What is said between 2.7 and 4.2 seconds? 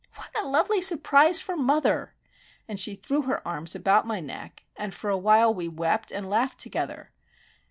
she threw her arms about my